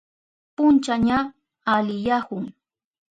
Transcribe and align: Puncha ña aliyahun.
Puncha 0.55 0.95
ña 1.07 1.19
aliyahun. 1.73 2.45